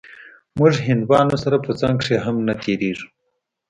[0.57, 3.07] موږ هندوانو سره په څنگ کښې هم نه تېرېږو.